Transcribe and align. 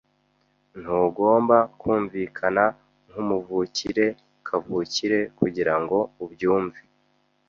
Ntugomba 0.79 1.57
kumvikana 1.79 2.63
nkumuvukire 3.09 4.07
kavukire 4.47 5.19
kugirango 5.37 5.97
ubyumve. 6.23 6.79